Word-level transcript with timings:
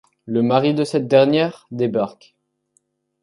Le 0.25 0.41
mari 0.41 0.73
de 0.73 0.83
cette 0.83 1.07
dernière, 1.07 1.67
débarque... 1.69 2.33